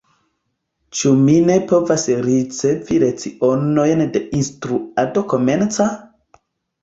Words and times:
Ĉu 0.99 1.09
mi 1.25 1.33
ne 1.49 1.57
povas 1.71 2.05
ricevi 2.27 2.97
lecionojn 3.03 4.01
de 4.15 4.23
instruado 4.39 5.23
komenca? 5.35 5.89